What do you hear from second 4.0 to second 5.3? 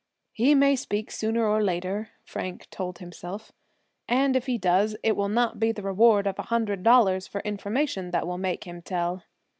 "and if he does, it will